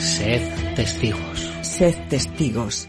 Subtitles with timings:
[0.00, 0.40] Sed
[0.76, 1.52] testigos.
[1.60, 2.88] Sed testigos.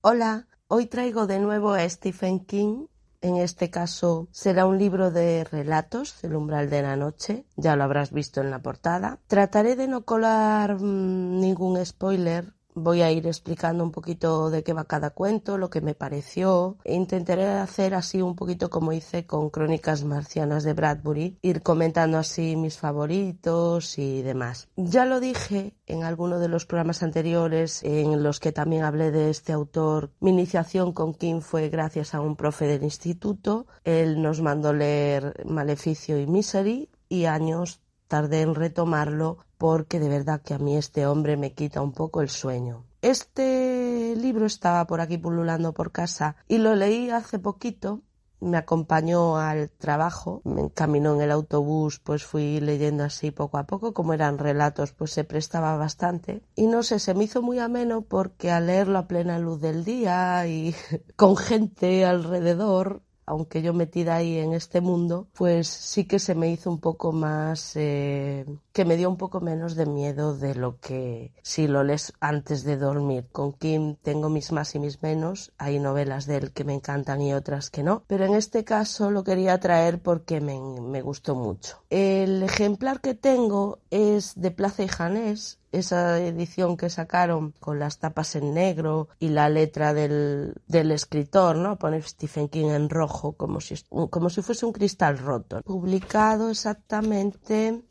[0.00, 2.86] Hola, hoy traigo de nuevo a Stephen King.
[3.20, 7.84] En este caso será un libro de relatos, El umbral de la noche, ya lo
[7.84, 9.20] habrás visto en la portada.
[9.28, 14.72] Trataré de no colar mmm, ningún spoiler voy a ir explicando un poquito de qué
[14.72, 16.76] va cada cuento, lo que me pareció.
[16.84, 22.56] Intentaré hacer así un poquito como hice con Crónicas Marcianas de Bradbury, ir comentando así
[22.56, 24.68] mis favoritos y demás.
[24.76, 29.30] Ya lo dije en alguno de los programas anteriores en los que también hablé de
[29.30, 30.10] este autor.
[30.20, 33.66] Mi iniciación con King fue gracias a un profe del instituto.
[33.84, 40.40] Él nos mandó leer Maleficio y Misery y años tardé en retomarlo porque de verdad
[40.42, 42.84] que a mí este hombre me quita un poco el sueño.
[43.02, 48.02] Este libro estaba por aquí pululando por casa y lo leí hace poquito.
[48.40, 53.66] Me acompañó al trabajo, me encaminó en el autobús, pues fui leyendo así poco a
[53.66, 56.42] poco, como eran relatos, pues se prestaba bastante.
[56.54, 59.84] Y no sé, se me hizo muy ameno porque al leerlo a plena luz del
[59.84, 60.74] día y
[61.16, 66.50] con gente alrededor, aunque yo metida ahí en este mundo, pues sí que se me
[66.50, 68.46] hizo un poco más, eh,
[68.78, 72.62] que me dio un poco menos de miedo de lo que si lo lees antes
[72.62, 73.26] de dormir.
[73.32, 77.20] Con Kim tengo mis más y mis menos, hay novelas de él que me encantan
[77.20, 81.34] y otras que no, pero en este caso lo quería traer porque me, me gustó
[81.34, 81.82] mucho.
[81.90, 87.98] El ejemplar que tengo es de Plaza y Janés, esa edición que sacaron con las
[87.98, 91.80] tapas en negro y la letra del, del escritor, ¿no?
[91.80, 95.62] Pone Stephen King en rojo, como si, como si fuese un cristal roto.
[95.62, 97.82] Publicado exactamente,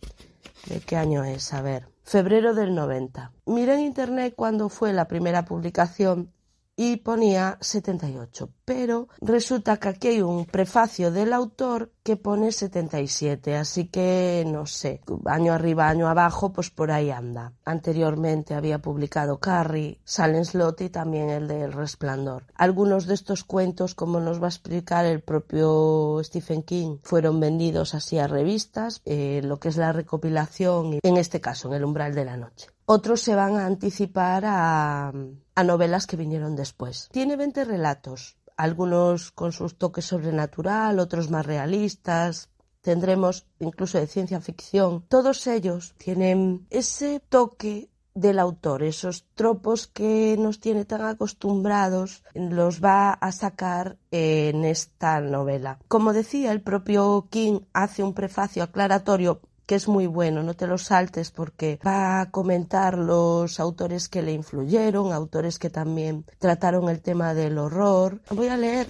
[0.68, 1.54] ¿de qué año es?
[1.54, 3.32] A ver, febrero del 90.
[3.46, 6.34] Miré en internet cuando fue la primera publicación
[6.80, 13.56] y ponía 78, pero resulta que aquí hay un prefacio del autor que pone 77,
[13.56, 17.54] así que no sé, año arriba, año abajo, pues por ahí anda.
[17.66, 22.46] Anteriormente había publicado Carrie, Silent Slot y también el de El Resplandor.
[22.54, 27.96] Algunos de estos cuentos, como nos va a explicar el propio Stephen King, fueron vendidos
[27.96, 32.14] así a revistas, eh, lo que es la recopilación, en este caso, en El Umbral
[32.14, 32.68] de la Noche.
[32.90, 35.12] Otros se van a anticipar a,
[35.56, 37.10] a novelas que vinieron después.
[37.12, 42.50] Tiene 20 relatos, algunos con sus toques sobrenatural, otros más realistas.
[42.80, 45.04] Tendremos incluso de ciencia ficción.
[45.10, 52.82] Todos ellos tienen ese toque del autor, esos tropos que nos tiene tan acostumbrados, los
[52.84, 55.78] va a sacar en esta novela.
[55.88, 60.66] Como decía, el propio King hace un prefacio aclaratorio que es muy bueno, no te
[60.66, 66.88] lo saltes porque va a comentar los autores que le influyeron, autores que también trataron
[66.88, 68.22] el tema del horror.
[68.32, 68.88] Voy a leer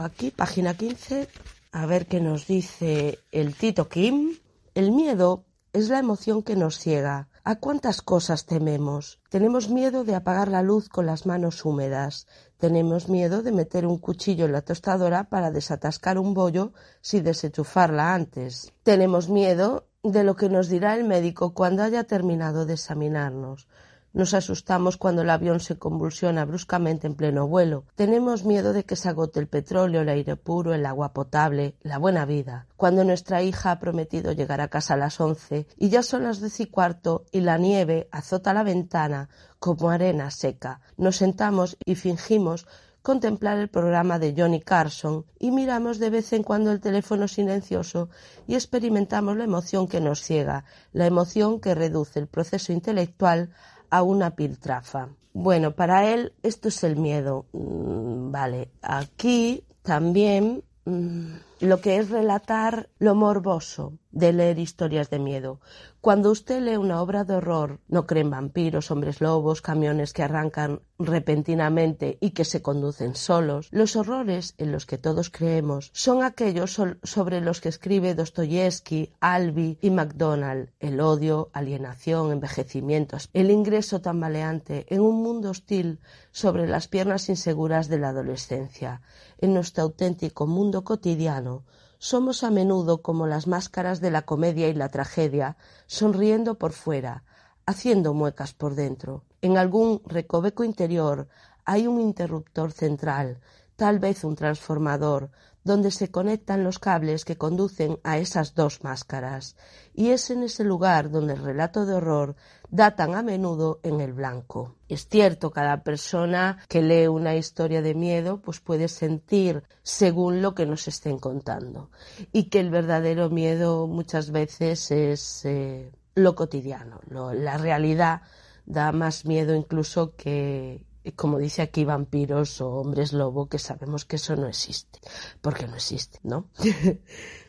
[0.00, 1.28] aquí, página 15,
[1.72, 4.38] a ver qué nos dice el Tito Kim.
[4.74, 7.28] El miedo es la emoción que nos ciega.
[7.42, 9.18] ¿A cuántas cosas tememos?
[9.30, 12.28] Tenemos miedo de apagar la luz con las manos húmedas.
[12.58, 18.14] Tenemos miedo de meter un cuchillo en la tostadora para desatascar un bollo sin desenchufarla
[18.14, 18.72] antes.
[18.84, 23.68] Tenemos miedo de lo que nos dirá el médico cuando haya terminado de examinarnos.
[24.12, 27.84] Nos asustamos cuando el avión se convulsiona bruscamente en pleno vuelo.
[27.94, 31.98] Tenemos miedo de que se agote el petróleo, el aire puro, el agua potable, la
[31.98, 32.66] buena vida.
[32.76, 36.40] Cuando nuestra hija ha prometido llegar a casa a las once y ya son las
[36.40, 39.28] diez y cuarto y la nieve azota la ventana
[39.60, 42.66] como arena seca, nos sentamos y fingimos
[43.02, 48.10] contemplar el programa de Johnny Carson y miramos de vez en cuando el teléfono silencioso
[48.46, 53.50] y experimentamos la emoción que nos ciega, la emoción que reduce el proceso intelectual
[53.90, 55.08] a una piltrafa.
[55.32, 57.46] Bueno, para él esto es el miedo.
[57.52, 65.18] Mm, vale, aquí también mm, lo que es relatar lo morboso de leer historias de
[65.18, 65.60] miedo.
[66.00, 70.80] Cuando usted lee una obra de horror, no creen vampiros, hombres lobos, camiones que arrancan
[70.98, 73.68] repentinamente y que se conducen solos.
[73.70, 79.78] Los horrores en los que todos creemos son aquellos sobre los que escribe Dostoyevsky, Albi
[79.80, 80.70] y MacDonald.
[80.80, 86.00] El odio, alienación, envejecimientos, el ingreso tambaleante en un mundo hostil
[86.32, 89.02] sobre las piernas inseguras de la adolescencia.
[89.38, 91.64] En nuestro auténtico mundo cotidiano,
[92.00, 97.24] somos a menudo como las máscaras de la comedia y la tragedia, sonriendo por fuera,
[97.66, 99.22] haciendo muecas por dentro.
[99.42, 101.28] En algún recoveco interior
[101.66, 103.38] hay un interruptor central,
[103.76, 105.30] tal vez un transformador,
[105.64, 109.56] donde se conectan los cables que conducen a esas dos máscaras,
[109.92, 112.36] y es en ese lugar donde el relato de horror
[112.70, 114.76] da tan a menudo en el blanco.
[114.88, 120.54] Es cierto, cada persona que lee una historia de miedo pues puede sentir según lo
[120.54, 121.90] que nos estén contando
[122.32, 128.22] y que el verdadero miedo muchas veces es eh, lo cotidiano, la realidad
[128.66, 130.84] da más miedo incluso que,
[131.16, 135.00] como dice aquí, vampiros o hombres lobo, que sabemos que eso no existe,
[135.40, 136.48] porque no existe, ¿no?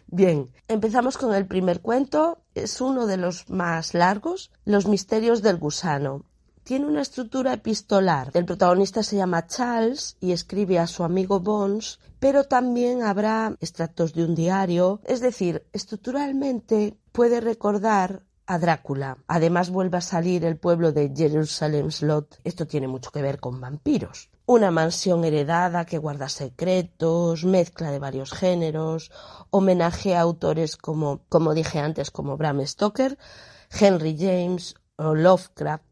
[0.07, 2.43] Bien, empezamos con el primer cuento.
[2.53, 6.25] Es uno de los más largos, Los misterios del gusano.
[6.63, 8.29] Tiene una estructura epistolar.
[8.33, 14.13] El protagonista se llama Charles y escribe a su amigo Bones, pero también habrá extractos
[14.13, 15.01] de un diario.
[15.05, 19.17] Es decir, estructuralmente puede recordar a Drácula.
[19.27, 22.41] Además vuelve a salir el pueblo de Jerusalem Slot.
[22.43, 27.99] Esto tiene mucho que ver con vampiros una mansión heredada que guarda secretos, mezcla de
[27.99, 29.09] varios géneros,
[29.49, 33.17] homenaje a autores como, como dije antes, como Bram Stoker,
[33.79, 35.85] Henry James o Lovecraft,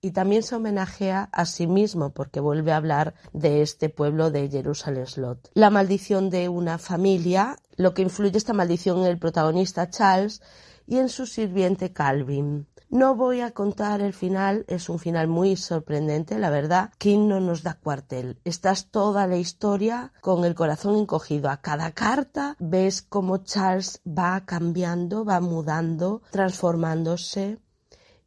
[0.00, 4.48] y también se homenajea a sí mismo porque vuelve a hablar de este pueblo de
[4.48, 5.50] Jerusalem Slot.
[5.52, 10.40] La maldición de una familia, lo que influye esta maldición en el protagonista Charles
[10.86, 12.66] y en su sirviente Calvin.
[12.88, 16.92] No voy a contar el final, es un final muy sorprendente, la verdad.
[16.98, 18.38] King no nos da cuartel.
[18.44, 21.50] Estás toda la historia con el corazón encogido.
[21.50, 27.58] A cada carta ves cómo Charles va cambiando, va mudando, transformándose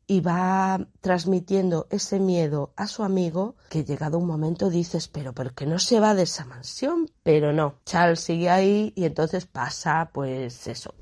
[0.07, 5.53] y va transmitiendo ese miedo a su amigo que llegado un momento dices, pero ¿por
[5.53, 7.09] qué no se va de esa mansión?
[7.23, 10.95] Pero no, Charles sigue ahí y entonces pasa pues eso.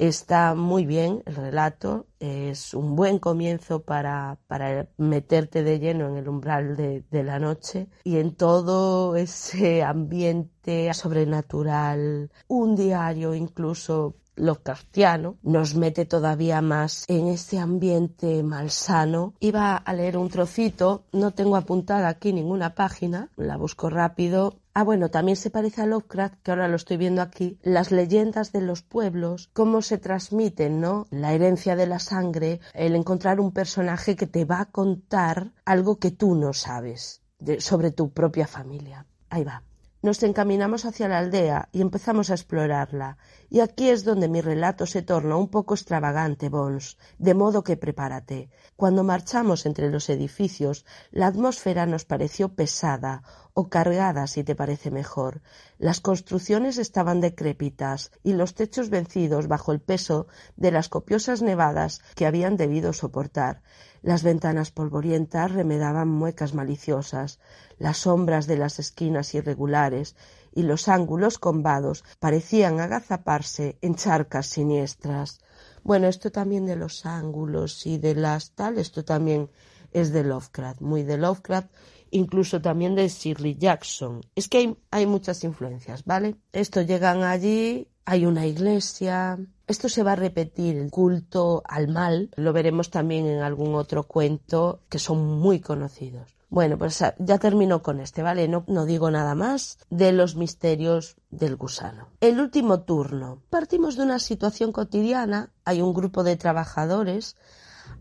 [0.00, 6.16] Está muy bien el relato, es un buen comienzo para, para meterte de lleno en
[6.16, 15.36] el umbral de, la noche y en todo ese ambiente sobrenatural, un diario incluso Lovecraftiano
[15.42, 19.34] nos mete todavía más en ese ambiente malsano.
[19.38, 24.59] Iba a leer un trocito, no tengo apuntada aquí ninguna página, la busco rápido.
[24.72, 28.52] Ah, bueno, también se parece a Lovecraft, que ahora lo estoy viendo aquí, las leyendas
[28.52, 31.06] de los pueblos, cómo se transmiten, ¿no?
[31.10, 35.98] La herencia de la sangre, el encontrar un personaje que te va a contar algo
[35.98, 37.22] que tú no sabes
[37.58, 39.06] sobre tu propia familia.
[39.28, 39.64] Ahí va.
[40.02, 43.18] Nos encaminamos hacia la aldea y empezamos a explorarla,
[43.50, 47.76] y aquí es donde mi relato se torna un poco extravagante, Bones, de modo que
[47.76, 48.48] prepárate.
[48.76, 53.22] Cuando marchamos entre los edificios, la atmósfera nos pareció pesada,
[53.54, 55.42] o cargada, si te parece mejor.
[55.78, 60.26] Las construcciones estaban decrépitas y los techos vencidos bajo el peso
[60.56, 63.62] de las copiosas nevadas que habían debido soportar.
[64.02, 67.38] Las ventanas polvorientas remedaban muecas maliciosas,
[67.78, 70.16] las sombras de las esquinas irregulares
[70.52, 75.40] y los ángulos combados parecían agazaparse en charcas siniestras.
[75.82, 79.50] Bueno, esto también de los ángulos y de las tal, esto también
[79.92, 81.70] es de Lovecraft, muy de Lovecraft,
[82.10, 84.20] incluso también de Shirley Jackson.
[84.34, 86.36] Es que hay, hay muchas influencias, ¿vale?
[86.52, 92.30] Esto llegan allí, hay una iglesia, esto se va a repetir, el culto al mal,
[92.36, 96.34] lo veremos también en algún otro cuento que son muy conocidos.
[96.48, 98.48] Bueno, pues ah, ya termino con este, ¿vale?
[98.48, 102.08] No, no, digo nada más de los misterios del gusano.
[102.20, 103.40] El último turno.
[103.48, 105.50] Partimos de una situación cotidiana.
[105.64, 107.36] Hay un grupo de trabajadores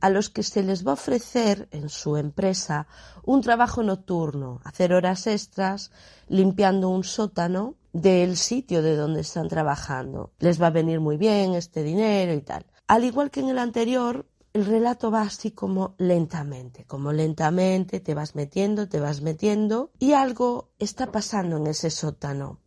[0.02, 2.88] a los que se les va a ofrecer en su empresa
[3.24, 5.92] un trabajo nocturno, hacer horas extras
[6.28, 10.32] limpiando un sótano del sitio de donde están trabajando.
[10.40, 12.66] Les va a venir muy bien este dinero y tal.
[12.88, 18.14] Al igual que en el anterior, el relato va así como lentamente, como lentamente te
[18.14, 22.60] vas metiendo, te vas metiendo y algo está pasando en ese sótano.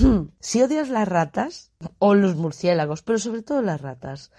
[0.00, 0.28] Hmm.
[0.40, 4.30] Si odias las ratas o los murciélagos, pero sobre todo las ratas,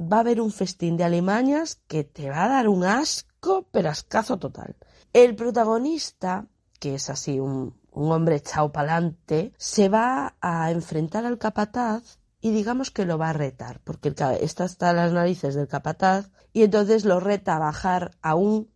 [0.00, 3.90] va a haber un festín de alimañas que te va a dar un asco, pero
[3.90, 4.76] ascazo total.
[5.12, 6.46] El protagonista,
[6.80, 12.50] que es así un, un hombre echado pa'lante, se va a enfrentar al capataz y
[12.50, 16.62] digamos que lo va a retar, porque el, está hasta las narices del capataz y
[16.62, 18.68] entonces lo reta a bajar a un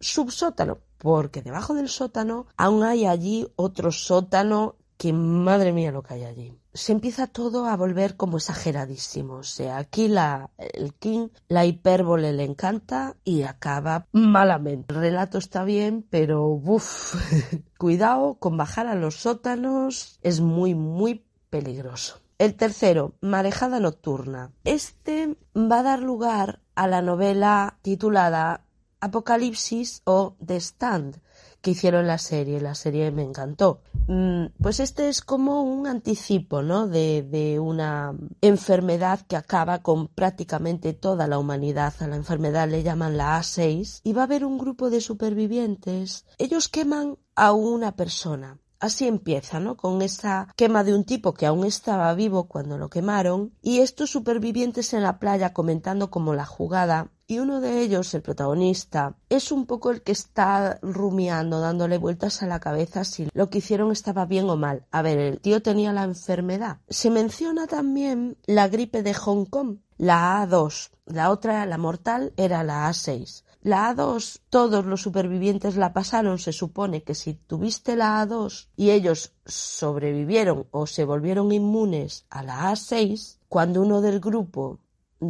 [0.00, 6.14] subsótano, porque debajo del sótano aún hay allí otro sótano que madre mía lo que
[6.14, 6.58] hay allí.
[6.72, 9.34] Se empieza todo a volver como exageradísimo.
[9.34, 14.94] O sea, aquí la, el King, la hipérbole le encanta y acaba malamente.
[14.94, 17.14] El relato está bien, pero uff,
[17.78, 22.20] cuidado con bajar a los sótanos, es muy, muy peligroso.
[22.38, 24.50] El tercero, Marejada Nocturna.
[24.64, 28.64] Este va a dar lugar a la novela titulada
[29.00, 31.20] Apocalipsis o The Stand,
[31.60, 32.60] que hicieron la serie.
[32.60, 33.82] La serie me encantó.
[34.06, 36.86] Mm, pues este es como un anticipo, ¿no?
[36.86, 41.94] De, de, una enfermedad que acaba con prácticamente toda la humanidad.
[42.00, 46.26] A la enfermedad le llaman la A6 y va a haber un grupo de supervivientes.
[46.38, 49.78] Ellos queman a una persona Así empieza, ¿no?
[49.78, 54.10] Con esa quema de un tipo que aún estaba vivo cuando lo quemaron y estos
[54.10, 59.50] supervivientes en la playa comentando como la jugada y uno de ellos, el protagonista, es
[59.50, 63.92] un poco el que está rumiando, dándole vueltas a la cabeza si lo que hicieron
[63.92, 64.86] estaba bien o mal.
[64.90, 66.78] A ver, el tío tenía la enfermedad.
[66.88, 70.90] Se menciona también la gripe de Hong Kong, la A2.
[71.06, 73.44] La otra, la mortal, era la A6.
[73.62, 76.38] La A2, todos los supervivientes la pasaron.
[76.38, 82.42] Se supone que si tuviste la A2 y ellos sobrevivieron o se volvieron inmunes a
[82.42, 84.80] la A6, cuando uno del grupo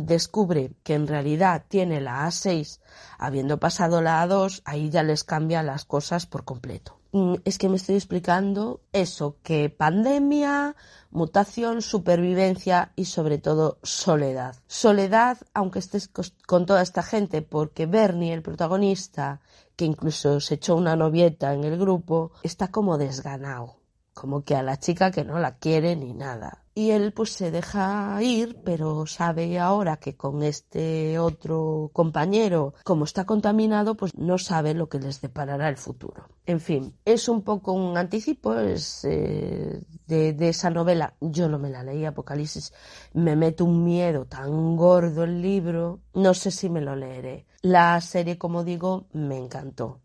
[0.03, 2.81] descubre que en realidad tiene la A6
[3.19, 6.99] habiendo pasado la A2, ahí ya les cambia las cosas por completo.
[7.13, 10.75] Mm, es que me estoy explicando eso, que pandemia,
[11.11, 14.57] mutación, supervivencia y sobre todo soledad.
[14.67, 16.11] Soledad, aunque estés
[16.47, 19.41] con toda esta gente, porque Bernie, el protagonista,
[19.77, 23.77] que incluso se echó una novieta en el grupo, está como desganado,
[24.13, 27.51] como que a la chica que no la quiere ni nada y él pues se
[27.53, 34.39] deja ir, pero sabe ahora que con este otro compañero, como está contaminado, pues no
[34.39, 36.29] sabe lo que les deparará el futuro.
[36.47, 41.15] En fin, es un poco un anticipo es, eh, de, de, esa novela.
[41.21, 42.73] Yo no me la leí, Apocalipsis.
[43.13, 47.47] Me mete un miedo tan gordo el libro, no sé si me lo leeré.
[47.63, 50.01] La serie, como digo, me encantó.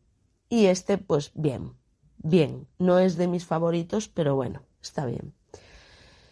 [0.47, 1.73] Y este, pues bien,
[2.17, 2.67] bien.
[2.77, 5.33] No es de mis favoritos, pero bueno, está bien.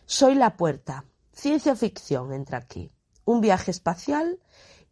[0.09, 1.03] Soy la puerta.
[1.33, 2.89] Ciencia ficción entra aquí.
[3.25, 4.39] Un viaje espacial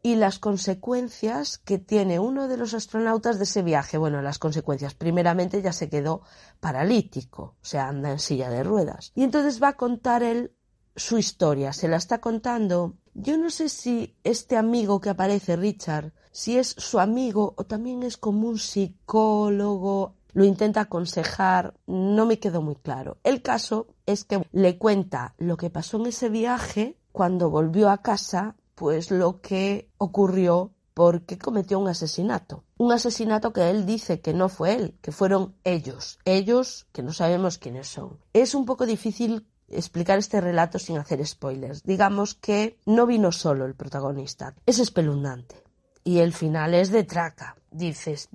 [0.03, 3.97] y las consecuencias que tiene uno de los astronautas de ese viaje.
[3.97, 4.93] Bueno, las consecuencias.
[4.93, 6.23] Primeramente ya se quedó
[6.59, 9.13] paralítico, o sea, anda en silla de ruedas.
[9.15, 10.51] Y entonces va a contar él
[10.97, 11.71] su historia.
[11.71, 12.97] Se la está contando.
[13.13, 18.03] Yo no sé si este amigo que aparece, Richard, si es su amigo o también
[18.03, 23.17] es como un psicólogo, lo intenta aconsejar, no me quedó muy claro.
[23.23, 28.01] El caso es que le cuenta lo que pasó en ese viaje cuando volvió a
[28.01, 32.63] casa, pues lo que ocurrió porque cometió un asesinato.
[32.77, 36.19] Un asesinato que él dice que no fue él, que fueron ellos.
[36.23, 38.17] Ellos que no sabemos quiénes son.
[38.33, 41.83] Es un poco difícil explicar este relato sin hacer spoilers.
[41.83, 44.55] Digamos que no vino solo el protagonista.
[44.65, 45.63] Es espeluznante.
[46.03, 47.57] Y el final es de traca.
[47.71, 48.29] Dices,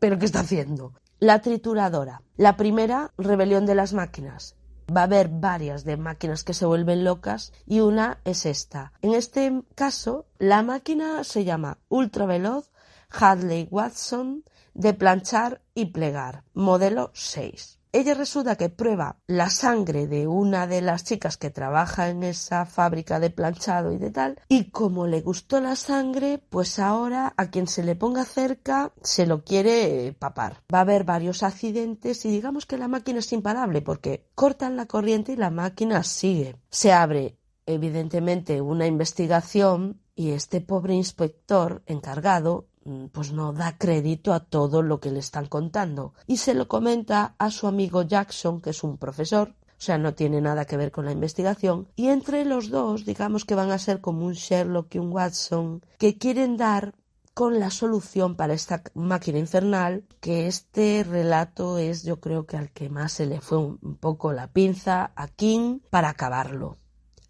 [0.00, 0.94] ¿pero qué está haciendo?
[1.20, 2.22] La trituradora.
[2.36, 4.56] La primera, rebelión de las máquinas.
[4.94, 8.92] Va a haber varias de máquinas que se vuelven locas y una es esta.
[9.02, 12.70] En este caso, la máquina se llama ultraveloz
[13.10, 14.44] Hadley Watson
[14.74, 17.79] de planchar y plegar, modelo 6.
[17.92, 22.64] Ella resulta que prueba la sangre de una de las chicas que trabaja en esa
[22.64, 27.50] fábrica de planchado y de tal, y como le gustó la sangre, pues ahora a
[27.50, 30.62] quien se le ponga cerca se lo quiere papar.
[30.72, 34.86] Va a haber varios accidentes y digamos que la máquina es imparable porque cortan la
[34.86, 36.54] corriente y la máquina sigue.
[36.70, 42.69] Se abre evidentemente una investigación y este pobre inspector encargado
[43.12, 46.14] pues no da crédito a todo lo que le están contando.
[46.26, 50.14] Y se lo comenta a su amigo Jackson, que es un profesor, o sea, no
[50.14, 53.78] tiene nada que ver con la investigación, y entre los dos, digamos que van a
[53.78, 56.94] ser como un Sherlock y un Watson, que quieren dar
[57.32, 62.70] con la solución para esta máquina infernal, que este relato es yo creo que al
[62.70, 66.76] que más se le fue un poco la pinza a King para acabarlo.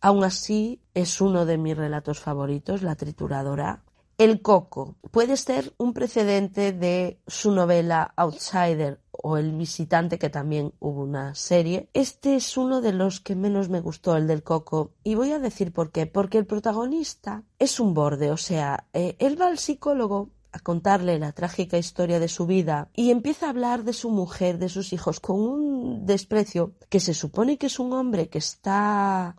[0.00, 3.85] Aún así, es uno de mis relatos favoritos, La trituradora,
[4.21, 10.75] el Coco puede ser un precedente de su novela Outsider o El visitante, que también
[10.79, 11.89] hubo una serie.
[11.95, 14.93] Este es uno de los que menos me gustó, el del Coco.
[15.05, 16.05] Y voy a decir por qué.
[16.05, 21.19] Porque el protagonista es un borde, o sea, eh, él va al psicólogo a contarle
[21.19, 24.93] la trágica historia de su vida y empieza a hablar de su mujer, de sus
[24.93, 29.37] hijos, con un desprecio que se supone que es un hombre que está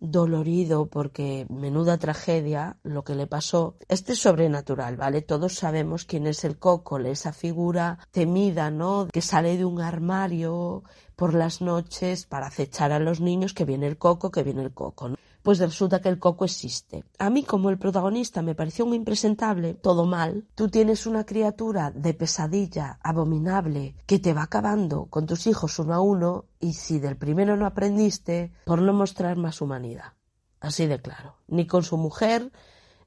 [0.00, 3.76] dolorido porque menuda tragedia lo que le pasó.
[3.88, 5.22] Este es sobrenatural, ¿vale?
[5.22, 9.08] Todos sabemos quién es el cócole, esa figura temida, ¿no?
[9.12, 10.82] Que sale de un armario
[11.14, 14.72] por las noches para acechar a los niños que viene el coco, que viene el
[14.72, 15.16] coco, ¿no?
[15.42, 17.04] Pues resulta que el coco existe.
[17.18, 21.90] A mí, como el protagonista me pareció un impresentable, todo mal, tú tienes una criatura
[21.90, 26.98] de pesadilla, abominable, que te va acabando con tus hijos uno a uno, y si
[26.98, 30.12] del primero no aprendiste, por no mostrar más humanidad.
[30.60, 31.36] Así de claro.
[31.48, 32.52] Ni con su mujer,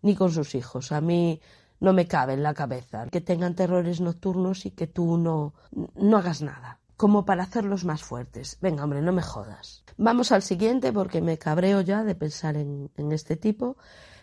[0.02, 0.92] ni con sus hijos.
[0.92, 1.40] A mí
[1.80, 5.54] no me cabe en la cabeza que tengan terrores nocturnos y que tú no,
[5.96, 8.58] no hagas nada como para hacerlos más fuertes.
[8.62, 9.84] Venga, hombre, no me jodas.
[9.98, 13.76] Vamos al siguiente porque me cabreo ya de pensar en, este tipo.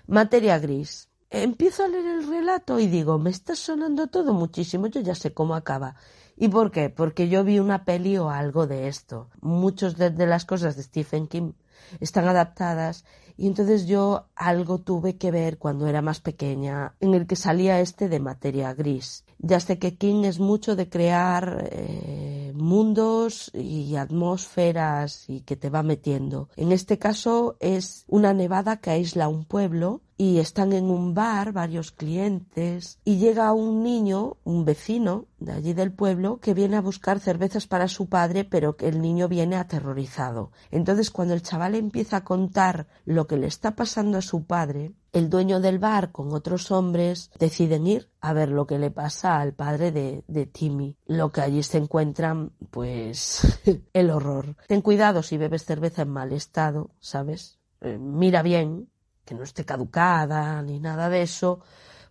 [0.06, 1.10] Materia gris.
[1.28, 5.34] Empiezo a leer el relato y digo, me está sonando todo muchísimo, yo ya sé
[5.34, 5.96] cómo acaba.
[6.38, 6.88] ¿Y por qué?
[6.88, 9.28] Porque yo vi una peli o algo de esto.
[9.42, 11.52] Muchas de, de las cosas de Stephen King
[12.00, 13.04] están adaptadas
[13.36, 17.78] y entonces yo algo tuve que ver cuando era más pequeña en el que salía
[17.80, 19.26] este de materia gris.
[19.42, 25.70] Ya sé que King es mucho de crear eh, mundos y atmósferas y que te
[25.70, 26.50] va metiendo.
[26.56, 31.54] En este caso es una nevada que aísla un pueblo y están en un bar
[31.54, 36.82] varios clientes y llega un niño, un vecino de allí del pueblo, que viene a
[36.82, 40.52] buscar cervezas para su padre, pero que el niño viene aterrorizado.
[40.70, 44.92] Entonces cuando el chaval empieza a contar lo que le está pasando a su padre,
[45.14, 49.40] el dueño del bar con otros hombres deciden ir a ver lo que le pasa
[49.40, 50.98] al padre de, de Timmy.
[51.06, 53.58] Lo que allí se encuentran, pues,
[53.94, 54.54] el horror.
[54.68, 57.58] Ten cuidado si bebes cerveza en mal estado, ¿sabes?
[57.80, 58.90] Eh, mira bien,
[59.30, 61.60] que no esté caducada ni nada de eso,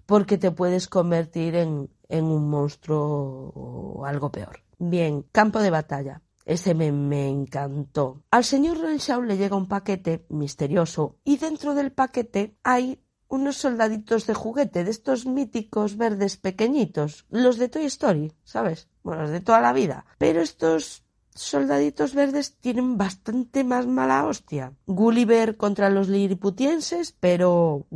[0.05, 4.63] porque te puedes convertir en, en un monstruo o algo peor.
[4.77, 6.21] Bien, campo de batalla.
[6.45, 8.23] Ese me, encantó.
[8.31, 14.25] Al señor Renshaw le llega un paquete misterioso y dentro del paquete hay unos soldaditos
[14.25, 18.87] de juguete, de estos míticos verdes pequeñitos, los de Toy Story, ¿sabes?
[19.03, 20.05] Bueno, los de toda la vida.
[20.17, 21.03] Pero estos
[21.39, 24.73] soldaditos verdes tienen bastante más mala hostia.
[24.85, 27.87] Gulliver contra los liriputienses, pero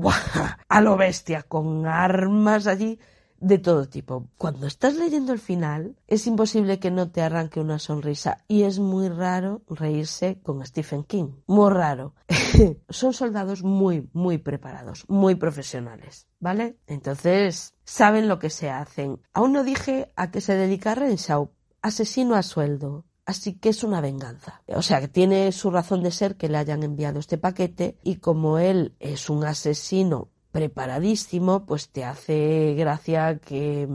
[0.69, 2.99] a lo bestia, con armas allí
[3.43, 4.29] de todo tipo.
[4.37, 8.79] Cuando estás leyendo el final, es imposible que no te arranque una sonrisa y es
[8.79, 11.33] muy raro reírse con Stephen King.
[11.45, 12.15] Muy raro.
[12.89, 16.77] Son soldados muy, muy preparados, muy profesionales, ¿vale?
[16.87, 19.19] Entonces, saben lo que se hacen.
[19.33, 21.51] Aún no dije a qué se dedica Renshaw.
[21.81, 23.03] Asesino a sueldo.
[23.25, 24.61] Así que es una venganza.
[24.67, 28.17] O sea, que tiene su razón de ser que le hayan enviado este paquete y
[28.17, 33.87] como él es un asesino preparadísimo, pues te hace gracia que,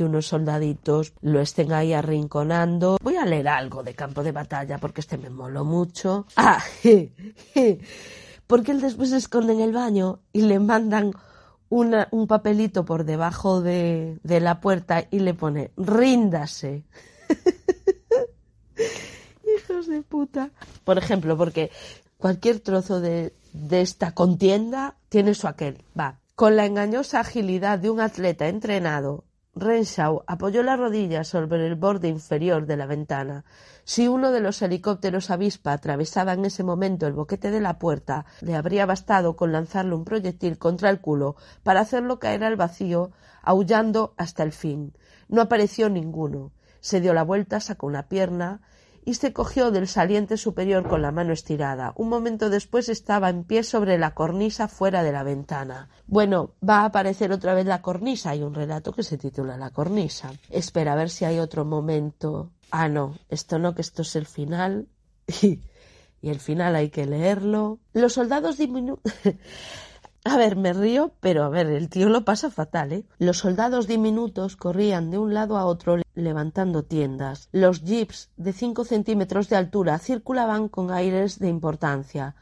[0.00, 2.98] unos soldaditos lo estén ahí arrinconando.
[3.00, 6.26] Voy a leer algo de campo de batalla porque este me moló mucho.
[6.36, 6.62] Ah,
[8.46, 11.12] porque él después se esconde en el baño y le mandan
[11.70, 16.84] un papelito por debajo de, de la puerta y le pone ríndase.
[19.56, 20.50] Hijos de puta.
[20.84, 21.70] Por ejemplo, porque
[22.16, 23.34] cualquier trozo de,
[23.70, 25.84] esta contienda tiene su aquel.
[25.98, 26.20] Va.
[26.34, 32.08] Con la engañosa agilidad de un atleta entrenado, Renshaw apoyó la rodilla sobre el borde
[32.08, 33.44] inferior de la ventana.
[33.84, 38.26] Si uno de los helicópteros avispa atravesaba en ese momento el boquete de la puerta,
[38.40, 43.12] le habría bastado con lanzarle un proyectil contra el culo para hacerlo caer al vacío,
[43.42, 44.92] aullando hasta el fin.
[45.28, 46.50] No apareció ninguno.
[46.84, 48.60] Se dio la vuelta, sacó una pierna,
[49.06, 51.94] y se cogió del saliente superior con la mano estirada.
[51.96, 55.88] Un momento después estaba en pie sobre la cornisa fuera de la ventana.
[56.06, 58.30] Bueno, va a aparecer otra vez la cornisa.
[58.30, 60.30] Hay un relato que se titula La cornisa.
[60.50, 62.50] Espera a ver si hay otro momento.
[62.70, 64.86] Ah, no, esto no, que esto es el final.
[65.40, 65.60] y
[66.20, 67.78] el final hay que leerlo.
[67.94, 69.00] Los soldados disminuyen.
[70.32, 73.04] A ver, me río, pero a ver, el tío lo pasa fatal, ¿eh?
[73.18, 77.50] Los soldados diminutos corrían de un lado a otro levantando tiendas.
[77.52, 82.36] Los jeeps de cinco centímetros de altura circulaban con aires de importancia.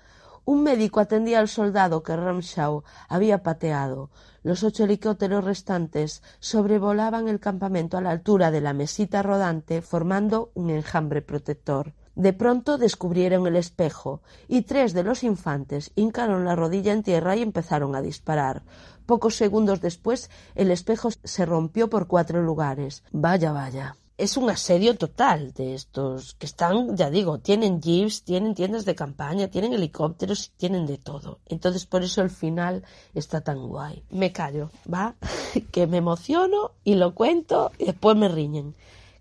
[0.45, 4.11] Un médico atendía al soldado que Ramshaw había pateado.
[4.45, 10.53] Los ocho helicópteros restantes sobrevolaban el campamento a la altura de la mesita rodante, formando
[10.55, 11.95] un enjambre protector.
[12.15, 17.37] De pronto descubrieron el espejo, y tres de los infantes hincaron la rodilla en tierra
[17.37, 18.63] y empezaron a disparar.
[19.07, 23.03] Pocos segundos después el espejo se rompió por cuatro lugares.
[23.13, 23.97] Vaya, vaya.
[24.19, 28.95] es un asedio total de estos que están, ya digo, tienen jeeps, tienen tiendas de
[28.95, 31.41] campaña, tienen helicópteros, tienen de todo.
[31.47, 34.05] Entonces por eso el final está tan guay.
[34.11, 35.17] Me callo, ¿va?
[35.73, 38.75] que me emociono y lo cuento y después me riñen.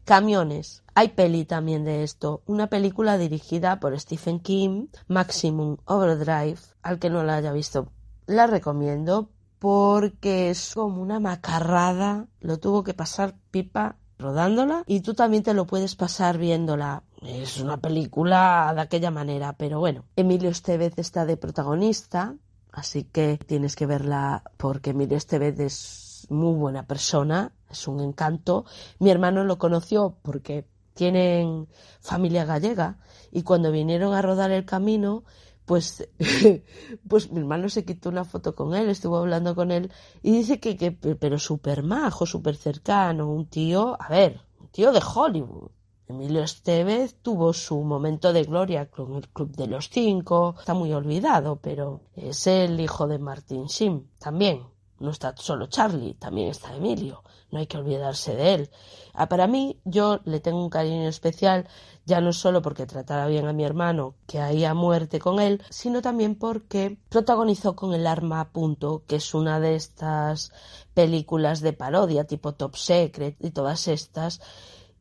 [0.05, 0.83] Camiones.
[0.93, 2.41] Hay peli también de esto.
[2.45, 6.59] Una película dirigida por Stephen King, Maximum Overdrive.
[6.81, 7.91] Al que no la haya visto,
[8.25, 12.27] la recomiendo porque es como una macarrada.
[12.39, 17.03] Lo tuvo que pasar pipa rodándola y tú también te lo puedes pasar viéndola.
[17.21, 20.05] Es una película de aquella manera, pero bueno.
[20.15, 22.35] Emilio Estevez está de protagonista,
[22.71, 28.65] así que tienes que verla porque Emilio Estevez es muy buena persona, es un encanto.
[28.99, 31.67] Mi hermano lo conoció porque tienen
[31.99, 32.99] familia gallega
[33.31, 35.23] y cuando vinieron a rodar el camino
[35.65, 36.07] pues,
[37.07, 39.89] pues mi hermano se quitó una foto con él, estuvo hablando con él
[40.21, 44.91] y dice que, que pero súper majo, súper cercano, un tío, a ver, un tío
[44.91, 45.71] de Hollywood.
[46.09, 50.91] Emilio Estevez tuvo su momento de gloria con el Club de los Cinco, está muy
[50.91, 54.67] olvidado, pero es el hijo de Martin Sheen también.
[54.99, 57.23] No está solo Charlie, también está Emilio.
[57.51, 58.69] No hay que olvidarse de él.
[59.13, 61.67] Ah, para mí, yo le tengo un cariño especial,
[62.05, 65.61] ya no solo porque tratara bien a mi hermano, que ahí a muerte con él,
[65.69, 70.51] sino también porque protagonizó con El arma a punto, que es una de estas
[70.93, 74.41] películas de parodia tipo Top Secret y todas estas.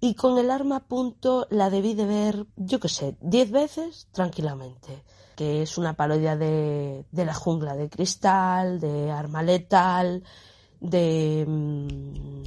[0.00, 4.08] Y con El arma a punto la debí de ver, yo qué sé, diez veces
[4.12, 5.04] tranquilamente
[5.40, 10.22] que es una parodia de, de la jungla de cristal, de arma letal,
[10.80, 11.44] de...
[11.46, 12.42] Mm,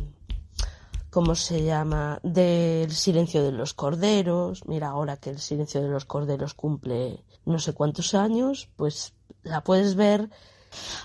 [1.09, 2.19] ¿Cómo se llama?
[2.23, 4.65] Del silencio de los corderos.
[4.65, 9.63] Mira, ahora que el silencio de los corderos cumple no sé cuántos años, pues la
[9.63, 10.29] puedes ver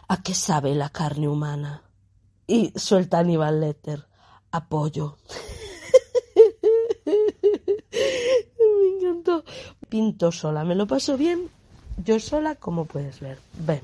[0.09, 1.83] a qué sabe la carne humana.
[2.47, 4.07] Y suelta Aníbal Letter.
[4.51, 5.19] Apoyo.
[7.05, 9.45] Me encantó.
[9.91, 11.51] Pinto sola, me lo paso bien
[12.05, 13.38] yo sola, como puedes ver.
[13.59, 13.81] Ven,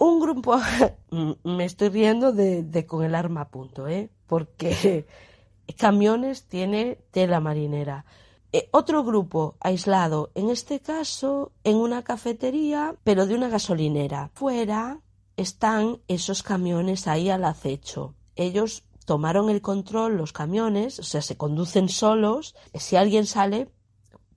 [0.00, 0.58] un grupo,
[1.44, 4.10] me estoy riendo de, con el arma a punto, ¿eh?
[4.26, 5.06] Porque
[5.76, 8.06] camiones tiene tela marinera.
[8.52, 14.30] Eh, otro grupo aislado, en este caso en una cafetería, pero de una gasolinera.
[14.34, 15.00] Fuera
[15.36, 18.14] están esos camiones ahí al acecho.
[18.36, 22.56] Ellos tomaron el control, los camiones, o sea, se conducen solos.
[22.74, 23.70] Si alguien sale,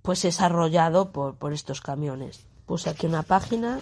[0.02, 2.46] pues es arrollado por, por estos camiones.
[2.66, 3.80] Puse aquí una página.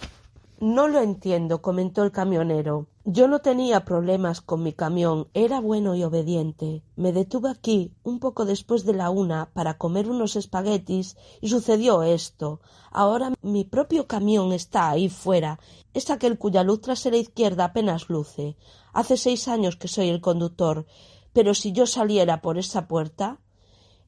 [0.62, 2.86] No lo entiendo, comentó el camionero.
[3.04, 6.84] Yo no tenía problemas con mi camión, era bueno y obediente.
[6.96, 12.04] Me detuve aquí, un poco después de la una, para comer unos espaguetis, y sucedió
[12.04, 12.62] esto.
[12.92, 15.60] Ahora mi propio camión está ahí fuera.
[15.96, 18.56] Es aquel cuya luz trasera izquierda apenas luce.
[18.94, 20.86] Hace seis años que soy el conductor.
[21.34, 23.40] Pero si yo saliera por esa puerta.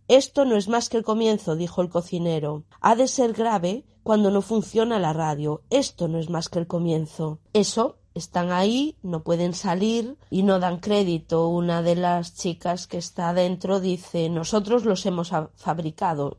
[0.07, 2.63] Esto no es más que el comienzo, dijo el cocinero.
[2.81, 5.61] Ha de ser grave cuando no funciona la radio.
[5.69, 7.39] Esto no es más que el comienzo.
[7.53, 11.47] Eso están ahí, no pueden salir y no dan crédito.
[11.47, 16.37] Una de las chicas que está adentro dice nosotros los hemos fabricado.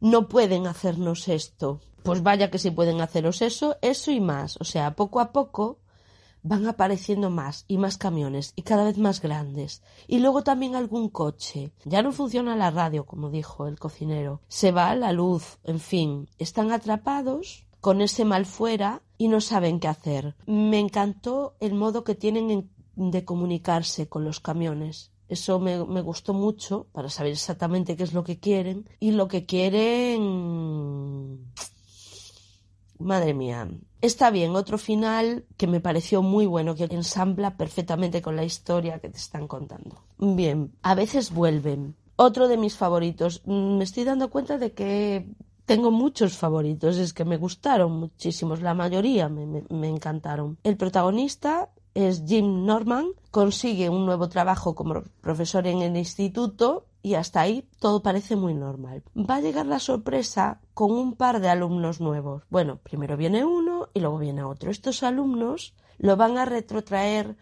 [0.00, 1.80] No pueden hacernos esto.
[2.02, 4.56] Pues vaya que si pueden haceros eso, eso y más.
[4.60, 5.78] O sea, poco a poco
[6.46, 9.82] van apareciendo más y más camiones y cada vez más grandes.
[10.06, 11.72] Y luego también algún coche.
[11.84, 14.40] Ya no funciona la radio, como dijo el cocinero.
[14.48, 19.80] Se va la luz, en fin, están atrapados con ese mal fuera y no saben
[19.80, 20.34] qué hacer.
[20.46, 25.12] Me encantó el modo que tienen de comunicarse con los camiones.
[25.28, 28.88] Eso me, me, gustó mucho para saber exactamente qué es lo que quieren.
[29.00, 30.22] Y lo que quieren
[32.98, 33.68] Madre mía.
[34.00, 38.98] Está bien, otro final que me pareció muy bueno, que ensambla perfectamente con la historia
[39.00, 40.02] que te están contando.
[40.18, 41.96] Bien, a veces vuelven.
[42.16, 43.42] Otro de mis favoritos.
[43.46, 45.28] Me estoy dando cuenta de que
[45.66, 50.58] tengo muchos favoritos, es que me gustaron muchísimos, la mayoría me, me, encantaron.
[50.62, 57.14] El protagonista es Jim Norman, consigue un nuevo trabajo como profesor en el instituto y
[57.14, 59.04] hasta ahí todo parece muy normal.
[59.16, 62.42] Va a llegar la sorpresa con un par de alumnos nuevos.
[62.50, 64.72] Bueno, primero viene uno y luego viene otro.
[64.72, 67.36] Estos alumnos lo van a retrotraer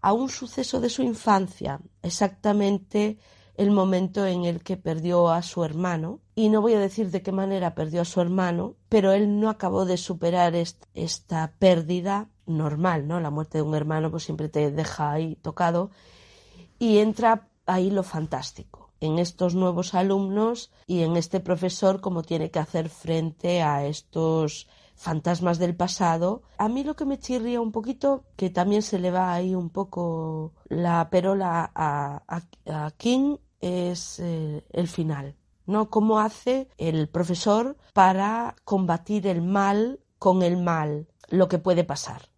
[0.00, 3.18] a un suceso de su infancia, exactamente
[3.58, 6.20] el momento en el que perdió a su hermano.
[6.34, 9.50] Y no voy a decir de qué manera perdió a su hermano, pero él no
[9.50, 13.20] acabó de superar esta pérdida normal, ¿no?
[13.20, 15.90] La muerte de un hermano pues siempre te deja ahí tocado
[16.78, 22.50] y entra ahí lo fantástico en estos nuevos alumnos y en este profesor cómo tiene
[22.50, 26.42] que hacer frente a estos fantasmas del pasado.
[26.58, 29.70] A mí lo que me chirría un poquito, que también se le va ahí un
[29.70, 35.36] poco la perola a, a, King, es eh, el final,
[35.66, 35.88] ¿no?
[35.88, 42.28] ¿Cómo hace el profesor para combatir el mal con el mal, lo que puede pasar?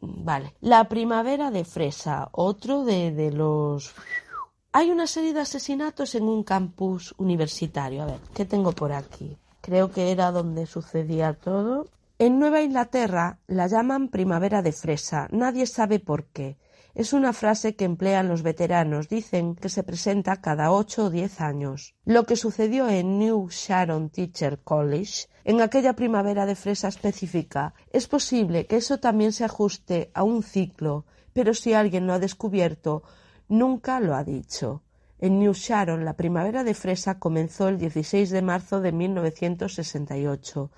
[0.00, 0.54] Vale.
[0.60, 3.94] La primavera de fresa, otro de, de los...
[4.74, 8.04] Hay una serie de asesinatos en un campus universitario.
[8.04, 9.36] A ver, ¿qué tengo por aquí?
[9.60, 11.88] Creo que era donde sucedía todo.
[12.18, 15.28] En Nueva Inglaterra la llaman primavera de fresa.
[15.30, 16.56] Nadie sabe por qué.
[16.94, 19.10] Es una frase que emplean los veteranos.
[19.10, 21.94] Dicen que se presenta cada ocho o diez años.
[22.06, 27.74] Lo que sucedió en New Sharon Teacher College en aquella primavera de fresa específica.
[27.92, 31.04] Es posible que eso también se ajuste a un ciclo,
[31.34, 33.02] pero si alguien lo ha descubierto,
[33.52, 34.82] nunca lo ha dicho.
[35.18, 40.70] En New Sharon, la primavera de fresa comenzó el 16 de marzo de 1968.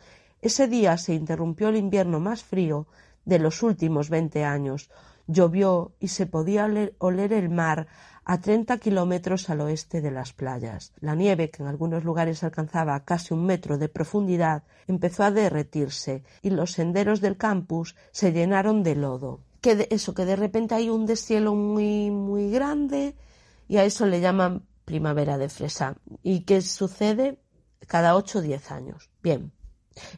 [0.42, 2.86] Ese día se interrumpió el invierno más frío
[3.24, 4.90] de los últimos veinte años.
[5.26, 6.66] Llovió y se podía
[6.98, 7.86] oler, el mar
[8.24, 10.92] a treinta kilómetros al oeste de las playas.
[10.98, 16.24] La nieve, que en algunos lugares alcanzaba casi un metro de profundidad, empezó a derretirse
[16.42, 19.40] y los senderos del campus se llenaron de lodo.
[19.64, 23.16] Que eso, que de repente hay un deshielo muy, muy grande
[23.66, 25.96] y a eso le llaman primavera de fresa.
[26.22, 27.40] ¿Y qué sucede?
[27.86, 29.08] Cada ocho o diez años.
[29.22, 29.52] Bien.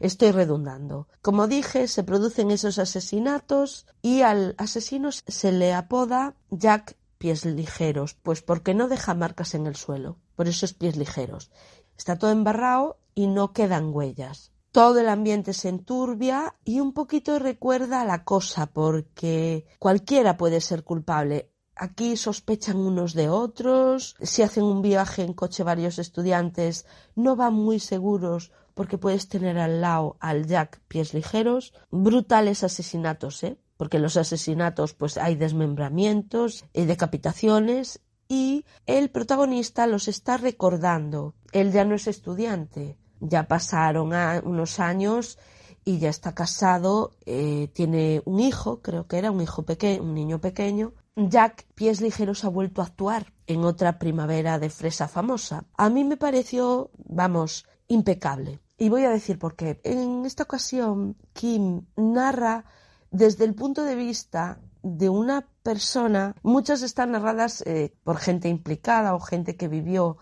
[0.01, 1.07] Estoy redundando.
[1.23, 8.15] Como dije, se producen esos asesinatos y al asesino se le apoda Jack pies ligeros,
[8.15, 11.53] pues porque no deja marcas en el suelo, por eso es pies ligeros.
[11.97, 14.51] Está todo embarrado y no quedan huellas.
[14.77, 20.61] Todo el ambiente se enturbia y un poquito recuerda a la cosa, porque cualquiera puede
[20.61, 21.51] ser culpable.
[21.75, 26.85] Aquí sospechan unos de otros, si hacen un viaje en coche varios estudiantes,
[27.15, 31.73] no van muy seguros porque puedes tener al lado al Jack pies ligeros.
[31.91, 33.57] Brutales asesinatos, ¿eh?
[33.79, 41.35] porque en los asesinatos pues hay desmembramientos, y decapitaciones y el protagonista los está recordando.
[41.53, 44.13] Él ya no es estudiante, ya pasaron
[44.45, 45.39] unos años
[45.85, 50.15] y ya está casado, eh, tiene un hijo, creo que era un hijo pequeño, un
[50.15, 50.93] niño pequeño.
[51.15, 55.65] Jack Pies Ligeros ha vuelto a actuar en otra primavera de fresa famosa.
[55.77, 58.61] A mí me pareció, vamos, impecable.
[58.77, 59.81] Y voy a decir por qué.
[59.85, 62.65] En esta ocasión, Kim narra
[63.11, 69.15] desde el punto de vista de una persona, muchas están narradas eh, por gente implicada
[69.15, 70.19] o gente que vivió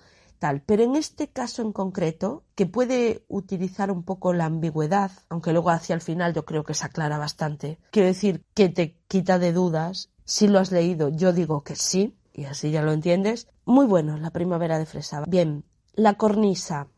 [0.66, 5.70] pero en este caso en concreto, que puede utilizar un poco la ambigüedad, aunque luego
[5.70, 9.52] hacia el final yo creo que se aclara bastante, quiero decir que te quita de
[9.52, 13.48] dudas, si lo has leído, yo digo que sí, y así ya lo entiendes.
[13.64, 15.24] Muy bueno, la primavera de Fresa.
[15.26, 16.88] Bien, la cornisa.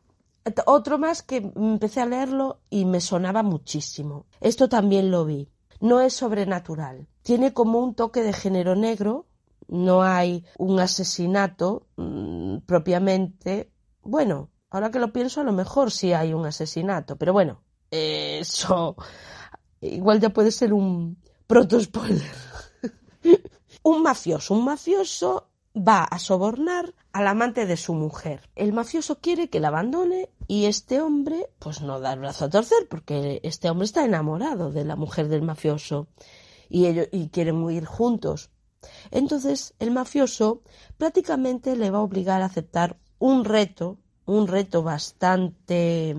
[0.65, 4.27] Otro más que empecé a leerlo y me sonaba muchísimo.
[4.41, 7.07] Esto también lo vi no es sobrenatural.
[7.23, 9.27] Tiene como un toque de género negro,
[9.69, 13.71] no hay un asesinato mm, propiamente.
[14.03, 18.97] Bueno, ahora que lo pienso, a lo mejor sí hay un asesinato, pero bueno, eso
[19.81, 22.33] igual ya puede ser un proto spoiler.
[23.83, 28.49] un mafioso, un mafioso va a sobornar al amante de su mujer.
[28.55, 32.51] El mafioso quiere que la abandone y este hombre pues no da el brazo a
[32.51, 36.09] torcer porque este hombre está enamorado de la mujer del mafioso
[36.69, 38.51] y ellos y quieren huir juntos.
[39.11, 40.63] Entonces el mafioso
[40.97, 46.17] prácticamente le va a obligar a aceptar un reto, un reto bastante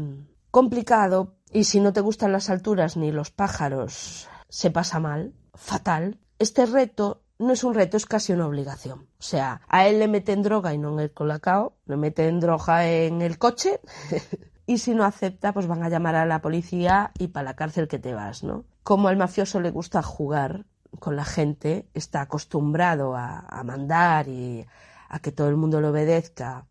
[0.52, 6.20] complicado y si no te gustan las alturas ni los pájaros se pasa mal, fatal.
[6.40, 9.08] Este reto no es un reto, es casi una obligación.
[9.20, 12.88] O sea, a él le meten droga y no en el colacao, le meten droga
[12.90, 13.80] en el coche
[14.66, 17.88] y si no acepta, pues van a llamar a la policía y para la cárcel
[17.88, 18.66] que te vas, ¿no?
[18.84, 20.66] Como al mafioso le gusta jugar
[21.00, 24.66] con la gente, está acostumbrado a, mandar y
[25.10, 26.68] a que todo el mundo le obedezca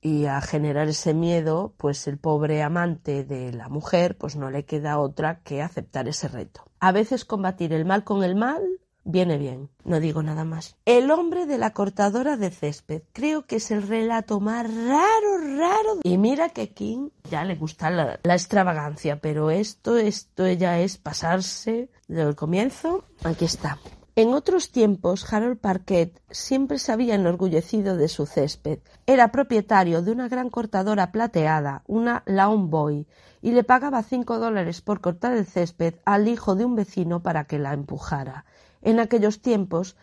[0.00, 4.64] y a generar ese miedo, pues el pobre amante de la mujer, pues no le
[4.64, 6.62] queda otra que aceptar ese reto.
[6.78, 8.62] A veces combatir el mal con el mal
[9.08, 10.74] Viene bien, no digo nada más.
[10.84, 13.02] El hombre de la cortadora de césped.
[13.12, 16.00] Creo que es el relato más raro, raro.
[16.02, 21.88] Y mira que King ya le gusta la, extravagancia, pero esto, esto ya es pasarse
[22.08, 23.04] del comienzo.
[23.22, 23.78] Aquí está.
[24.16, 28.80] En otros tiempos, Harold Parquet siempre se había enorgullecido de su césped.
[29.06, 33.06] Era propietario de una gran cortadora plateada, una Lawn Boy,
[33.40, 37.44] y le pagaba cinco dólares por cortar el césped al hijo de un vecino para
[37.44, 38.46] que la empujara.
[38.82, 39.96] En aquellos tiempos,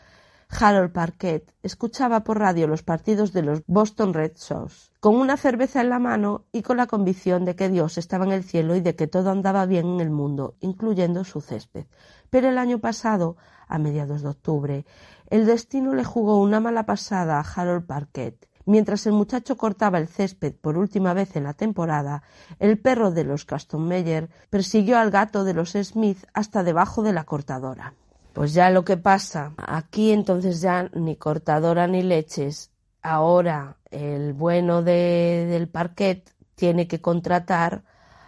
[0.60, 5.82] Harold Parquet escuchaba por radio los partidos de los Boston Red Sox, con una cerveza
[5.82, 8.82] en la mano y con la convicción de que Dios estaba en el cielo y
[8.82, 11.86] de que todo andaba bien en el mundo, incluyendo su césped.
[12.30, 13.36] Pero el año pasado,
[13.68, 14.86] a mediados de octubre,
[15.30, 18.48] el destino le jugó una mala pasada a Harold Parquet.
[18.66, 22.24] Mientras el muchacho cortaba el césped por última vez en la temporada,
[22.60, 27.26] el perro de los Castonmeyer persiguió al gato de los Smith hasta debajo de la
[27.26, 27.94] cortadora.
[28.34, 32.72] Pues ya lo que pasa, aquí entonces ya ni cortadora ni leches.
[33.04, 37.84] Ahora el bueno de, del parquet tiene que contratar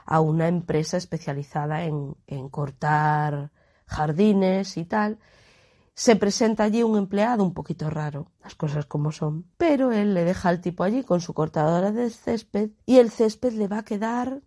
[0.05, 3.51] a una empresa especializada en, en cortar
[3.87, 5.17] jardines y tal.
[5.95, 10.23] Se presenta allí un empleado un poquito raro, las cosas como son, pero él le
[10.23, 13.85] deja al tipo allí con su cortadora de césped y el césped le va a
[13.85, 14.41] quedar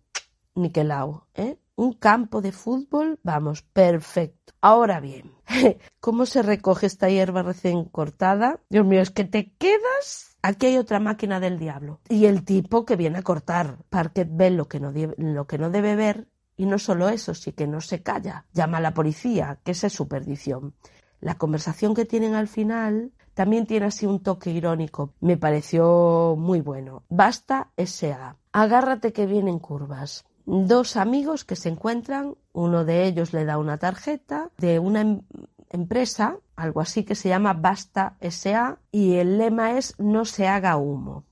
[0.55, 1.57] niquelado, ¿eh?
[1.79, 4.51] Un campo de fútbol, vamos, perfecto.
[4.59, 5.31] Ahora bien,
[6.01, 8.59] ¿cómo se recoge esta hierba recién cortada?
[8.69, 12.01] Dios mío, es que te quedas Aquí hay otra máquina del diablo.
[12.09, 13.77] Y el tipo que viene a cortar.
[13.89, 17.53] Parquet ve lo que no, lo que no debe ver y no solo eso, sí
[17.53, 18.45] que no se calla.
[18.53, 20.75] Llama a la policía, que esa es su perdición.
[21.21, 25.13] La conversación que tienen al final también tiene así un toque irónico.
[25.21, 27.03] Me pareció muy bueno.
[27.07, 28.35] Basta S.A.
[28.51, 33.77] Agárrate que vienen curvas dos amigos que se encuentran, uno de ellos le da una
[33.77, 35.21] tarjeta de una em-,
[35.69, 40.77] empresa, algo así que se llama Basta SA, y el lema es no se haga
[40.77, 41.25] humo.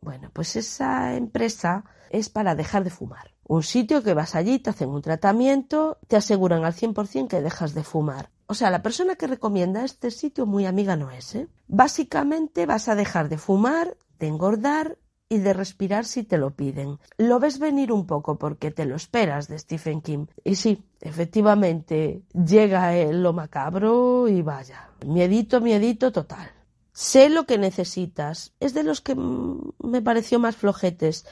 [0.00, 3.34] Bueno, pues esa empresa es para dejar de fumar.
[3.44, 7.74] Un sitio que vas allí, te hacen un tratamiento, te aseguran al 100% que dejas
[7.74, 8.30] de fumar.
[8.48, 11.48] O sea, la persona que recomienda este sitio muy amiga no es, ¿eh?
[11.68, 14.98] Básicamente vas a dejar de fumar, de engordar
[15.28, 16.98] y de respirar si te lo piden.
[17.18, 20.26] Lo ves venir un poco porque te lo esperas de Stephen King.
[20.44, 26.50] Y sí, efectivamente, llega lo macabro y vaya, miedito, miedito total.
[26.92, 28.54] Sé lo que necesitas.
[28.60, 31.26] Es de los que me pareció más flojetes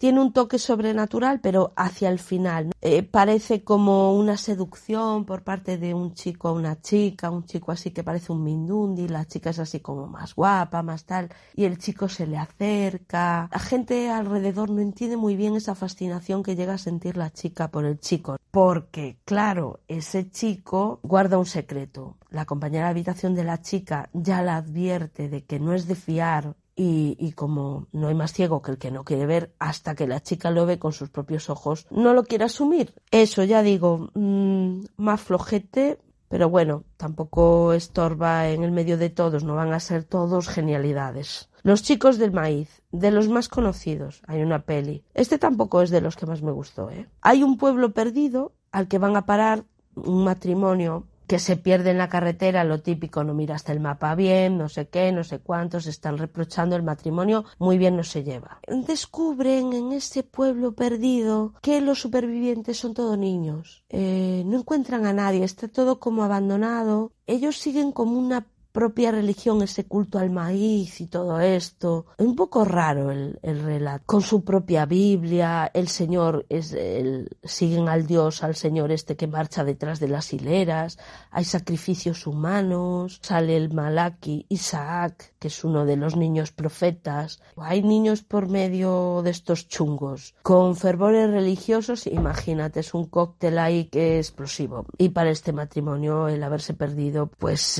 [0.00, 2.72] tiene un toque sobrenatural, pero hacia el final.
[2.80, 7.70] Eh, parece como una seducción por parte de un chico a una chica, un chico
[7.70, 11.64] así que parece un mindundi, la chica es así como más guapa, más tal, y
[11.64, 13.50] el chico se le acerca.
[13.52, 17.70] La gente alrededor no entiende muy bien esa fascinación que llega a sentir la chica
[17.70, 22.16] por el chico, porque, claro, ese chico guarda un secreto.
[22.30, 25.94] La compañera de habitación de la chica ya la advierte de que no es de
[25.94, 30.06] fiar y, como no hay más ciego que el que no quiere ver hasta que
[30.06, 32.94] la chica lo ve con sus propios ojos, no lo quiere asumir.
[33.10, 39.44] Eso ya digo, mm, más flojete, pero bueno, tampoco estorba en el medio de todos,
[39.44, 41.50] no van a ser todos genialidades.
[41.62, 45.04] Los chicos del maíz, de los más conocidos, hay una peli.
[45.12, 47.08] Este tampoco es de los que más me gustó, ¿eh?
[47.20, 51.98] Hay un pueblo perdido al que van a parar un matrimonio que se pierde en
[51.98, 55.86] la carretera, lo típico, no miraste el mapa bien, no sé qué, no sé cuántos,
[55.86, 58.58] están reprochando el matrimonio, muy bien no se lleva.
[58.66, 63.84] Descubren en ese pueblo perdido que los supervivientes son todos niños.
[63.90, 67.12] Eh, no encuentran a nadie, está todo como abandonado.
[67.28, 72.06] Ellos siguen como una propia religión, ese culto al maíz y todo esto.
[72.18, 74.04] Es un poco raro el, el relato.
[74.06, 79.26] Con su propia Biblia, el Señor es el, siguen al Dios, al Señor este que
[79.26, 80.98] marcha detrás de las hileras,
[81.30, 87.40] hay sacrificios humanos, sale el Malaki, Isaac, que es uno de los niños profetas.
[87.56, 90.34] Hay niños por medio de estos chungos.
[90.42, 94.86] Con fervores religiosos, imagínate, es un cóctel ahí que es explosivo.
[94.98, 97.78] Y para este matrimonio, el haberse perdido, pues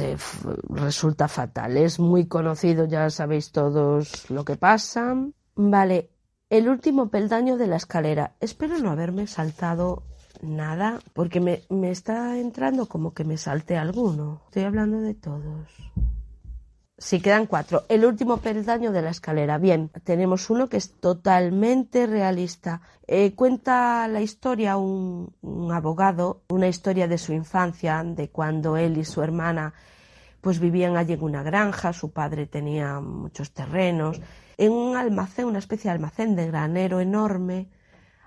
[0.80, 1.76] resulta fatal.
[1.76, 5.14] Es muy conocido, ya sabéis todos lo que pasa.
[5.54, 6.10] Vale,
[6.48, 8.34] el último peldaño de la escalera.
[8.40, 10.02] Espero no haberme saltado
[10.42, 14.42] nada, porque me, me está entrando como que me salte alguno.
[14.46, 15.68] Estoy hablando de todos.
[17.00, 17.84] Sí, quedan cuatro.
[17.88, 19.56] El último peldaño de la escalera.
[19.56, 22.82] Bien, tenemos uno que es totalmente realista.
[23.06, 28.98] Eh, cuenta la historia un, un, abogado, una historia de su infancia, de cuando él
[28.98, 29.72] y su hermana
[30.40, 34.20] pues vivían allí en una granja, su padre tenía muchos terrenos,
[34.57, 37.68] en un almacén, una especie de almacén de granero enorme,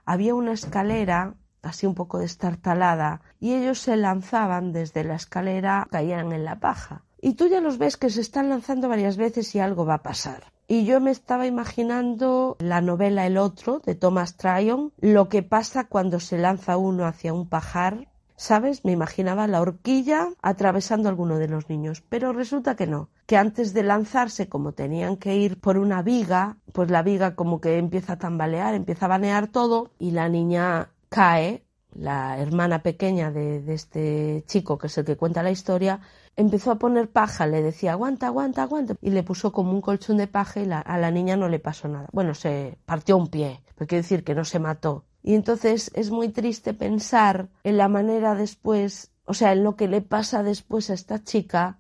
[0.06, 6.32] había una escalera así un poco destartalada y ellos se lanzaban desde la escalera, caían
[6.34, 7.04] en la paja.
[7.21, 10.04] Y tú ya los ves que se están lanzando varias veces y algo va a
[10.04, 10.52] pasar.
[10.67, 15.86] Y yo me estaba imaginando la novela El otro de Thomas Tryon, lo que pasa
[15.86, 18.08] cuando se lanza uno hacia un pajar
[18.43, 18.84] ¿Sabes?
[18.84, 23.38] Me imaginaba la horquilla atravesando a alguno de los niños, pero resulta que no, que
[23.38, 27.77] antes de lanzarse, como tenían que ir por una viga, pues la viga como que
[27.77, 33.63] empieza a tambalear, empieza a banear todo y la niña cae, la hermana pequeña de,
[33.73, 36.02] este chico, que es el que cuenta la historia,
[36.35, 40.17] empezó a poner paja, le decía aguanta, aguanta, aguanta, y le puso como un colchón
[40.17, 42.10] de paja y a la niña no le pasó nada.
[42.12, 46.12] Bueno, se partió un pie, pero quiere decir que no se mató, y entonces es
[46.12, 50.90] muy triste pensar en la manera después, o sea, en lo que le pasa después
[50.90, 51.80] a esta chica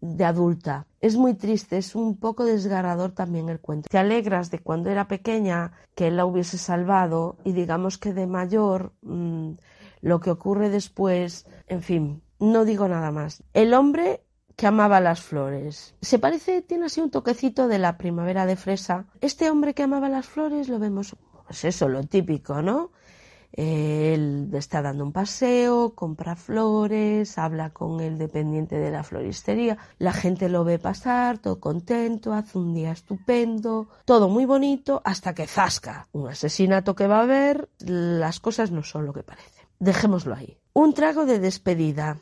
[0.00, 0.86] de adulta.
[1.00, 3.88] Es muy triste, es un poco desgarrador también el cuento.
[3.90, 8.26] Te alegras de cuando era pequeña que él la hubiese salvado y digamos que de
[8.26, 9.52] mayor mmm,
[10.00, 13.42] lo que ocurre después, en fin, no digo nada más.
[13.54, 14.22] El hombre
[14.56, 15.94] que amaba las flores.
[16.00, 19.06] Se parece, tiene así un toquecito de la primavera de fresa.
[19.20, 21.16] Este hombre que amaba las flores lo vemos,
[21.54, 22.90] pues eso, lo típico, ¿no?
[23.52, 30.12] Él está dando un paseo, compra flores, habla con el dependiente de la floristería, la
[30.12, 35.46] gente lo ve pasar, todo contento, hace un día estupendo, todo muy bonito, hasta que
[35.46, 36.08] zasca.
[36.10, 39.68] Un asesinato que va a haber, las cosas no son lo que parecen.
[39.78, 40.58] Dejémoslo ahí.
[40.72, 42.18] Un trago de despedida,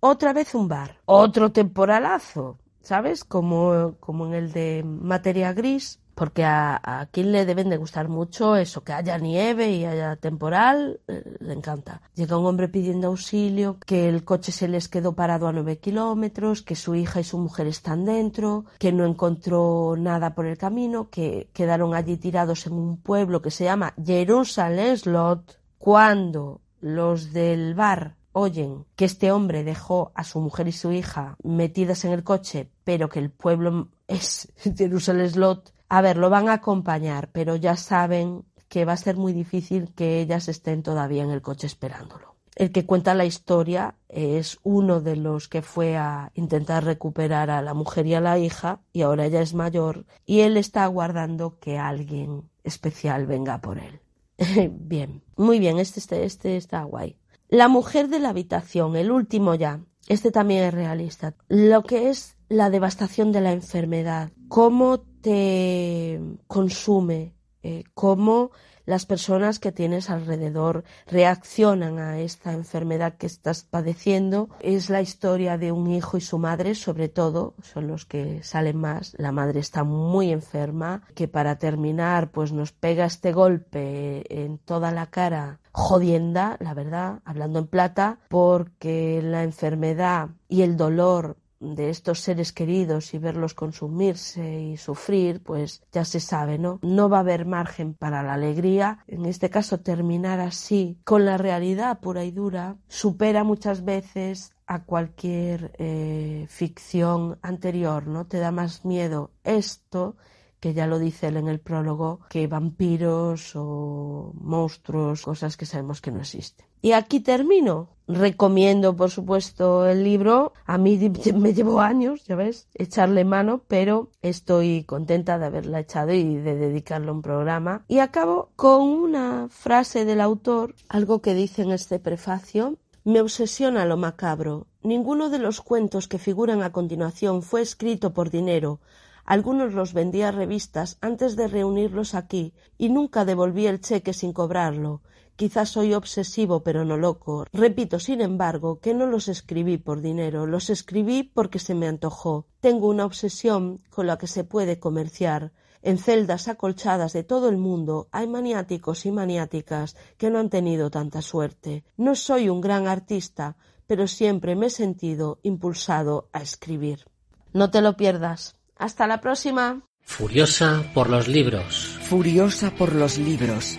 [0.00, 3.24] otra vez un bar, otro temporalazo, ¿sabes?
[3.24, 8.08] Como, como en el de materia gris, porque a, a quien le deben de gustar
[8.08, 12.00] mucho eso, que haya nieve y haya temporal, eh, le encanta.
[12.14, 16.62] Llega un hombre pidiendo auxilio, que el coche se les quedó parado a nueve kilómetros,
[16.62, 21.08] que su hija y su mujer están dentro, que no encontró nada por el camino,
[21.10, 27.74] que quedaron allí tirados en un pueblo que se llama Jerusalem Slot, cuando los del
[27.74, 32.24] bar oyen que este hombre dejó a su mujer y su hija metidas en el
[32.24, 37.56] coche, pero que el pueblo es Jerusalem Slot, a ver, lo van a acompañar, pero
[37.56, 41.66] ya saben que va a ser muy difícil que ellas estén todavía en el coche
[41.66, 42.34] esperándolo.
[42.56, 47.62] El que cuenta la historia es uno de los que fue a intentar recuperar a
[47.62, 51.58] la mujer y a la hija, y ahora ella es mayor, y él está aguardando
[51.58, 54.00] que alguien especial venga por él.
[54.72, 57.16] bien, muy bien, este, este, este está guay.
[57.48, 59.80] La mujer de la habitación, el último ya.
[60.08, 61.34] Este también es realista.
[61.48, 68.50] Lo que es la devastación de la enfermedad, cómo te consume, eh, cómo
[68.84, 74.50] las personas que tienes alrededor reaccionan a esta enfermedad que estás padeciendo.
[74.60, 78.76] Es la historia de un hijo y su madre, sobre todo, son los que salen
[78.76, 79.14] más.
[79.16, 84.90] La madre está muy enferma, que para terminar, pues nos pega este golpe en toda
[84.90, 91.90] la cara jodienda, la verdad, hablando en plata, porque la enfermedad y el dolor de
[91.90, 96.78] estos seres queridos y verlos consumirse y sufrir, pues ya se sabe, ¿no?
[96.82, 98.98] No va a haber margen para la alegría.
[99.06, 104.84] En este caso, terminar así, con la realidad pura y dura, supera muchas veces a
[104.84, 108.26] cualquier eh, ficción anterior, ¿no?
[108.26, 110.16] Te da más miedo esto
[110.60, 116.00] que ya lo dice él en el prólogo, que vampiros o monstruos, cosas que sabemos
[116.00, 116.66] que no existen.
[116.84, 117.88] Y aquí termino.
[118.06, 120.52] Recomiendo, por supuesto, el libro.
[120.66, 120.98] A mí
[121.34, 126.56] me llevó años, ya ves, echarle mano, pero estoy contenta de haberla echado y de
[126.56, 127.86] dedicarle un programa.
[127.88, 132.76] Y acabo con una frase del autor, algo que dice en este prefacio.
[133.02, 134.66] Me obsesiona lo macabro.
[134.82, 138.80] Ninguno de los cuentos que figuran a continuación fue escrito por dinero,
[139.24, 144.34] algunos los vendí a revistas antes de reunirlos aquí y nunca devolví el cheque sin
[144.34, 145.00] cobrarlo.
[145.36, 147.46] Quizás soy obsesivo pero no loco.
[147.52, 152.46] Repito, sin embargo, que no los escribí por dinero, los escribí porque se me antojó.
[152.60, 155.52] Tengo una obsesión con la que se puede comerciar.
[155.82, 160.90] En celdas acolchadas de todo el mundo hay maniáticos y maniáticas que no han tenido
[160.90, 161.84] tanta suerte.
[161.96, 163.56] No soy un gran artista,
[163.86, 167.04] pero siempre me he sentido impulsado a escribir.
[167.52, 168.56] No te lo pierdas.
[168.76, 169.82] Hasta la próxima.
[170.00, 171.98] Furiosa por los libros.
[172.02, 173.78] Furiosa por los libros.